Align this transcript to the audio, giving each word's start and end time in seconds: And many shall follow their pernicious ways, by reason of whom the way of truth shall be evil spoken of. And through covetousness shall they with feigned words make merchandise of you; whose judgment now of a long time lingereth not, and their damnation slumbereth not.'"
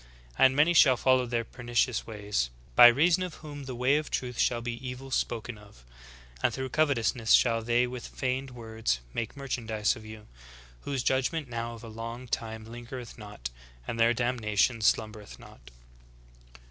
And 0.35 0.55
many 0.55 0.73
shall 0.73 0.97
follow 0.97 1.27
their 1.27 1.43
pernicious 1.43 2.07
ways, 2.07 2.49
by 2.75 2.87
reason 2.87 3.21
of 3.21 3.35
whom 3.35 3.65
the 3.65 3.75
way 3.75 3.97
of 3.97 4.09
truth 4.09 4.39
shall 4.39 4.59
be 4.59 4.83
evil 4.83 5.11
spoken 5.11 5.59
of. 5.59 5.83
And 6.41 6.51
through 6.51 6.69
covetousness 6.69 7.33
shall 7.33 7.61
they 7.61 7.85
with 7.85 8.07
feigned 8.07 8.49
words 8.49 8.99
make 9.13 9.37
merchandise 9.37 9.95
of 9.95 10.03
you; 10.03 10.25
whose 10.85 11.03
judgment 11.03 11.49
now 11.49 11.75
of 11.75 11.83
a 11.83 11.87
long 11.87 12.27
time 12.27 12.65
lingereth 12.65 13.15
not, 13.19 13.51
and 13.87 13.99
their 13.99 14.11
damnation 14.15 14.81
slumbereth 14.81 15.37
not.'" 15.37 15.69